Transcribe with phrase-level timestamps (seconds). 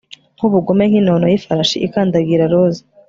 [0.37, 2.83] Nkubugome nkinono yifarashi ikandagira roza